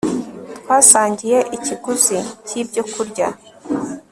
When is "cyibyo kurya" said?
2.47-3.27